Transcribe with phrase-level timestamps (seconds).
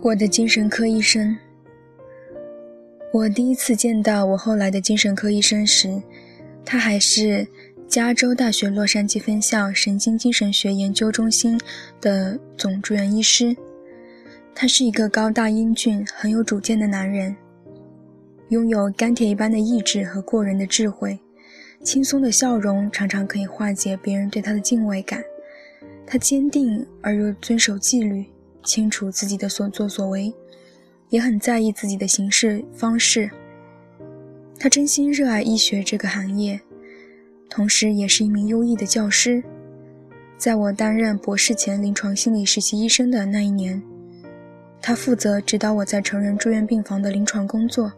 [0.00, 1.36] 我的精神科医生。
[3.12, 6.02] 我第一次见到我后来的精神科医生时，
[6.64, 7.46] 他还是
[7.86, 11.60] 加州大学洛杉矶分校神经精神学研究中心
[12.00, 13.54] 的总住院医师。
[14.54, 17.36] 他是一个高大英俊、很有主见的男人，
[18.48, 21.18] 拥有钢铁一般的意志和过人的智慧，
[21.82, 25.22] 轻松的笑容常常可以化解别人对他的敬畏感。
[26.06, 28.24] 他坚定而又遵守纪律。
[28.64, 30.34] 清楚自己的所作所为，
[31.08, 33.30] 也很在意自己的行事方式。
[34.58, 36.60] 他真心热爱医学这个行业，
[37.48, 39.42] 同时也是一名优异的教师。
[40.36, 43.82] 在我担任博士前临床心理实习医生的那一年，
[44.82, 47.90] 他负责指导我在成人住院病房的临床工作。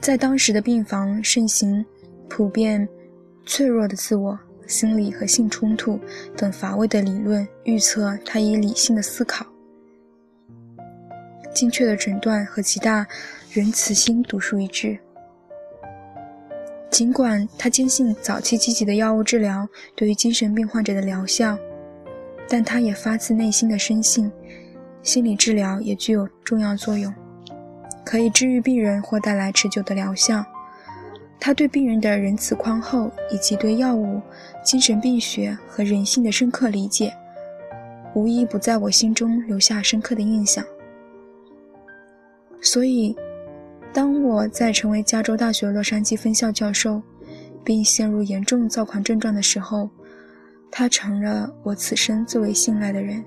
[0.00, 1.84] 在当时的病房盛行
[2.28, 2.88] 普遍
[3.44, 4.38] 脆弱的自我。
[4.66, 5.98] 心理和性冲突
[6.36, 9.46] 等乏味的理论预测，他以理性的思考、
[11.54, 13.06] 精确的诊断和极大
[13.50, 14.98] 仁慈心独树一帜。
[16.90, 21.58] 尽管他坚信早期积极的药物治疗对于精神病患者的疗效，
[22.46, 24.30] 但他也发自内心的深信，
[25.02, 27.10] 心理治疗也具有重要作用，
[28.04, 30.44] 可以治愈病人或带来持久的疗效。
[31.40, 34.20] 他对病人的仁慈宽厚，以及对药物、
[34.64, 37.14] 精神病学和人性的深刻理解，
[38.14, 40.64] 无一不在我心中留下深刻的印象。
[42.60, 43.16] 所以，
[43.92, 47.00] 当我在成为加州大学洛杉矶分校教授，
[47.64, 49.88] 并陷入严重躁狂症状的时候，
[50.70, 53.24] 他成了我此生最为信赖的人，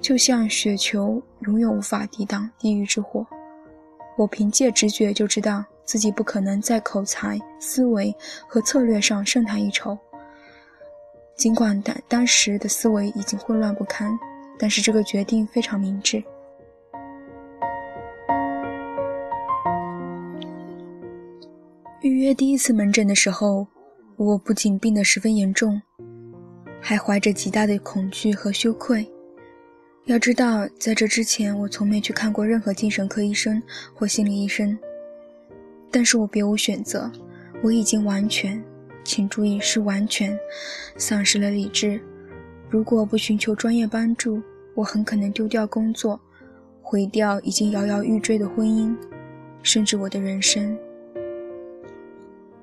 [0.00, 3.24] 就像雪球永远无法抵挡地狱之火。
[4.18, 5.64] 我凭借直觉就知道。
[5.84, 8.14] 自己不可能在口才、思维
[8.46, 9.98] 和策略上胜他一筹。
[11.34, 14.16] 尽管当当时的思维已经混乱不堪，
[14.58, 16.22] 但是这个决定非常明智。
[22.00, 23.66] 预约第一次门诊的时候，
[24.16, 25.80] 我不仅病得十分严重，
[26.80, 29.08] 还怀着极大的恐惧和羞愧。
[30.06, 33.62] 要知道，在这之前，我从没去看过任何精神科医生
[33.94, 34.76] 或心理医生。
[35.92, 37.12] 但是我别无选择，
[37.62, 38.60] 我已经完全，
[39.04, 40.36] 请注意是完全
[40.96, 42.00] 丧失了理智。
[42.70, 44.42] 如果不寻求专业帮助，
[44.74, 46.18] 我很可能丢掉工作，
[46.80, 48.96] 毁掉已经摇摇欲坠的婚姻，
[49.62, 50.76] 甚至我的人生。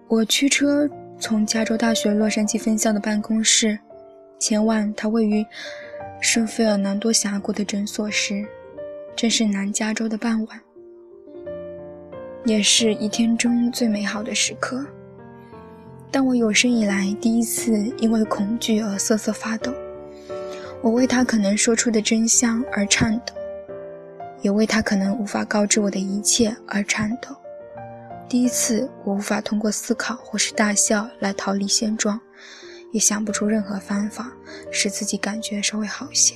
[0.08, 3.78] 我驱车从加州大学洛杉矶分校的办公室
[4.40, 5.46] 前往他位于
[6.20, 8.44] 圣费尔南多峡谷的诊所时，
[9.16, 10.60] 正是南加州的傍晚。
[12.46, 14.86] 也是一天中最美好的时刻。
[16.12, 19.72] 当我有生以来第一次因为恐惧而瑟瑟发抖，
[20.82, 23.34] 我为他可能说出的真相而颤抖，
[24.42, 27.36] 也为他可能无法告知我的一切而颤抖。
[28.28, 32.20] 第一次，我无法通过思考或是大笑来逃离现状，
[32.92, 34.32] 也想不出任何方法
[34.72, 36.36] 使自己感觉稍微好些。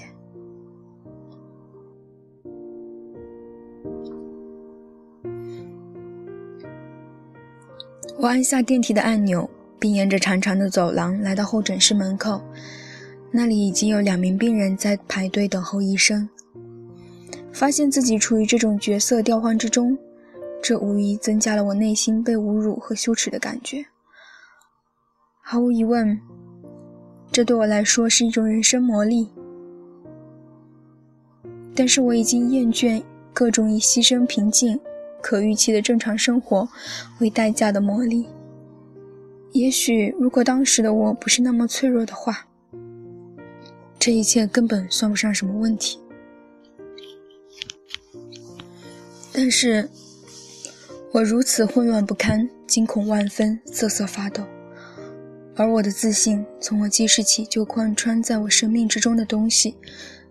[8.17, 12.41] 我按下电梯的按钮，并沿着长长的走廊来到候诊室门口。
[13.31, 16.29] 那里已经有两名病人在排队等候医生。
[17.51, 19.97] 发现自己处于这种角色调换之中，
[20.61, 23.85] 这无疑增加了我内心被侮辱和羞耻的感觉。
[25.41, 26.19] 毫无疑问，
[27.31, 29.27] 这对我来说是一种人生磨砺。
[31.75, 33.03] 但是我已经厌倦
[33.33, 34.79] 各种以牺牲平静。
[35.23, 36.67] 可预期的正常生活
[37.21, 38.27] 为代价的磨砺。
[39.53, 42.45] 也许，如果当时的我不是那么脆弱的话，
[43.97, 45.97] 这一切根本算不上什么问题。
[49.31, 49.89] 但是，
[51.13, 54.43] 我如此混乱不堪，惊恐万分，瑟瑟发抖，
[55.55, 59.75] 而我的自信，从我记事起就贯穿在我生命之中的东西，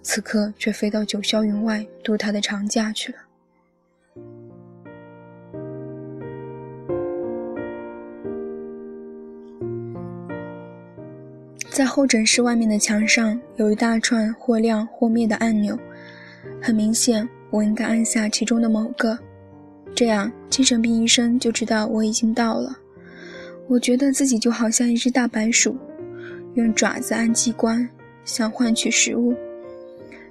[0.03, 3.19] 此刻却飞到九霄云外度他的长假去了。
[11.73, 15.79] 在候诊室外面的墙上有一大串或亮或灭的按钮，
[16.61, 19.19] 很明显，我应该按下其中的某个，
[19.95, 22.77] 这样精神病医生就知道我已经到了。
[23.69, 25.75] 我觉得自己就好像一只大白鼠，
[26.55, 27.89] 用爪子按机关，
[28.23, 29.35] 想换取食物。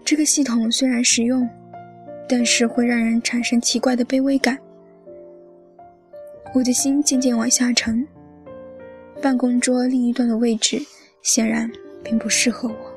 [0.05, 1.49] 这个系统虽然实用，
[2.29, 4.59] 但是会让人产生奇怪的卑微感。
[6.53, 8.07] 我的心渐渐往下沉。
[9.19, 10.79] 办公桌另一端的位置
[11.21, 11.71] 显然
[12.03, 12.90] 并不适合我。